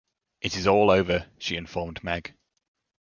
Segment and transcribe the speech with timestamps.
[0.41, 2.33] “It is all over,” she informed Meg.